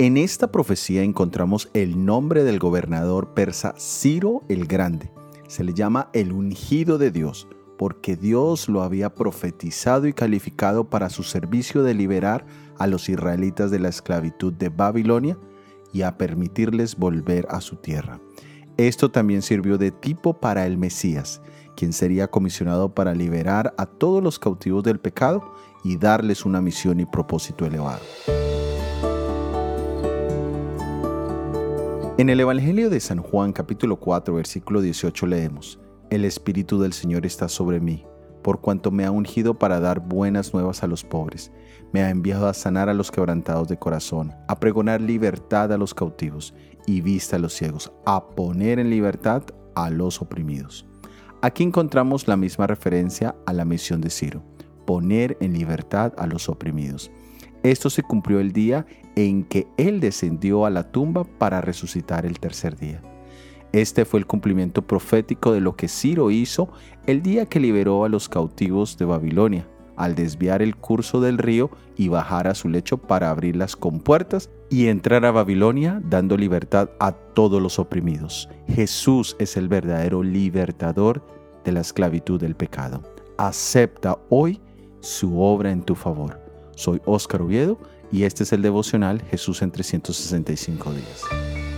En 0.00 0.16
esta 0.16 0.50
profecía 0.50 1.02
encontramos 1.02 1.68
el 1.74 2.06
nombre 2.06 2.42
del 2.42 2.58
gobernador 2.58 3.34
persa 3.34 3.74
Ciro 3.78 4.44
el 4.48 4.66
Grande. 4.66 5.12
Se 5.46 5.62
le 5.62 5.74
llama 5.74 6.08
el 6.14 6.32
ungido 6.32 6.96
de 6.96 7.10
Dios, 7.10 7.48
porque 7.76 8.16
Dios 8.16 8.70
lo 8.70 8.82
había 8.82 9.14
profetizado 9.14 10.06
y 10.06 10.14
calificado 10.14 10.88
para 10.88 11.10
su 11.10 11.22
servicio 11.22 11.82
de 11.82 11.92
liberar 11.92 12.46
a 12.78 12.86
los 12.86 13.10
israelitas 13.10 13.70
de 13.70 13.78
la 13.78 13.90
esclavitud 13.90 14.54
de 14.54 14.70
Babilonia 14.70 15.36
y 15.92 16.00
a 16.00 16.16
permitirles 16.16 16.96
volver 16.96 17.46
a 17.50 17.60
su 17.60 17.76
tierra. 17.76 18.20
Esto 18.88 19.10
también 19.10 19.42
sirvió 19.42 19.76
de 19.76 19.90
tipo 19.90 20.32
para 20.32 20.64
el 20.64 20.78
Mesías, 20.78 21.42
quien 21.76 21.92
sería 21.92 22.28
comisionado 22.28 22.94
para 22.94 23.14
liberar 23.14 23.74
a 23.76 23.84
todos 23.84 24.22
los 24.22 24.38
cautivos 24.38 24.82
del 24.82 24.98
pecado 24.98 25.52
y 25.84 25.98
darles 25.98 26.46
una 26.46 26.62
misión 26.62 26.98
y 26.98 27.04
propósito 27.04 27.66
elevado. 27.66 28.00
En 32.16 32.30
el 32.30 32.40
Evangelio 32.40 32.88
de 32.88 33.00
San 33.00 33.18
Juan 33.18 33.52
capítulo 33.52 33.96
4 33.96 34.32
versículo 34.32 34.80
18 34.80 35.26
leemos, 35.26 35.78
El 36.08 36.24
Espíritu 36.24 36.80
del 36.80 36.94
Señor 36.94 37.26
está 37.26 37.50
sobre 37.50 37.80
mí, 37.80 38.06
por 38.42 38.60
cuanto 38.60 38.90
me 38.90 39.04
ha 39.04 39.10
ungido 39.10 39.58
para 39.58 39.80
dar 39.80 40.00
buenas 40.00 40.52
nuevas 40.54 40.82
a 40.82 40.86
los 40.86 41.04
pobres, 41.04 41.52
me 41.92 42.02
ha 42.02 42.10
enviado 42.10 42.46
a 42.46 42.54
sanar 42.54 42.88
a 42.88 42.94
los 42.94 43.10
quebrantados 43.10 43.68
de 43.68 43.78
corazón, 43.78 44.32
a 44.48 44.60
pregonar 44.60 45.00
libertad 45.00 45.72
a 45.72 45.78
los 45.78 45.94
cautivos 45.94 46.54
y 46.86 47.00
vista 47.00 47.36
a 47.36 47.38
los 47.38 47.54
ciegos, 47.54 47.92
a 48.06 48.28
poner 48.28 48.78
en 48.78 48.90
libertad 48.90 49.42
a 49.74 49.90
los 49.90 50.22
oprimidos. 50.22 50.86
Aquí 51.42 51.62
encontramos 51.62 52.28
la 52.28 52.36
misma 52.36 52.66
referencia 52.66 53.34
a 53.46 53.52
la 53.52 53.64
misión 53.64 54.00
de 54.00 54.10
Ciro, 54.10 54.42
poner 54.86 55.36
en 55.40 55.54
libertad 55.54 56.12
a 56.18 56.26
los 56.26 56.48
oprimidos. 56.48 57.10
Esto 57.62 57.90
se 57.90 58.02
cumplió 58.02 58.40
el 58.40 58.52
día 58.52 58.86
en 59.16 59.44
que 59.44 59.66
Él 59.76 60.00
descendió 60.00 60.64
a 60.64 60.70
la 60.70 60.90
tumba 60.92 61.24
para 61.24 61.60
resucitar 61.60 62.26
el 62.26 62.40
tercer 62.40 62.76
día. 62.76 63.02
Este 63.72 64.04
fue 64.04 64.18
el 64.18 64.26
cumplimiento 64.26 64.82
profético 64.82 65.52
de 65.52 65.60
lo 65.60 65.76
que 65.76 65.88
Ciro 65.88 66.30
hizo 66.30 66.70
el 67.06 67.22
día 67.22 67.46
que 67.46 67.60
liberó 67.60 68.04
a 68.04 68.08
los 68.08 68.28
cautivos 68.28 68.98
de 68.98 69.04
Babilonia, 69.04 69.68
al 69.96 70.16
desviar 70.16 70.60
el 70.60 70.76
curso 70.76 71.20
del 71.20 71.38
río 71.38 71.70
y 71.96 72.08
bajar 72.08 72.48
a 72.48 72.54
su 72.54 72.68
lecho 72.68 72.98
para 72.98 73.30
abrir 73.30 73.54
las 73.54 73.76
compuertas 73.76 74.50
y 74.70 74.86
entrar 74.86 75.24
a 75.24 75.30
Babilonia 75.30 76.00
dando 76.04 76.36
libertad 76.36 76.90
a 76.98 77.12
todos 77.12 77.62
los 77.62 77.78
oprimidos. 77.78 78.48
Jesús 78.66 79.36
es 79.38 79.56
el 79.56 79.68
verdadero 79.68 80.22
libertador 80.22 81.22
de 81.64 81.72
la 81.72 81.80
esclavitud 81.80 82.40
del 82.40 82.56
pecado. 82.56 83.02
Acepta 83.38 84.18
hoy 84.30 84.60
su 85.00 85.40
obra 85.40 85.70
en 85.70 85.82
tu 85.82 85.94
favor. 85.94 86.40
Soy 86.74 87.00
Óscar 87.04 87.42
Oviedo 87.42 87.78
y 88.10 88.24
este 88.24 88.42
es 88.42 88.52
el 88.52 88.62
devocional 88.62 89.22
Jesús 89.30 89.62
en 89.62 89.70
365 89.70 90.92
días. 90.92 91.69